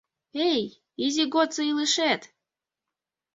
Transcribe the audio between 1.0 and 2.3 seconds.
изи годсо илышет!..